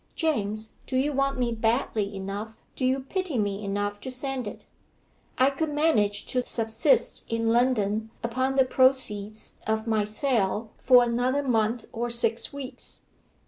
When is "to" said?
3.99-4.09, 6.33-6.41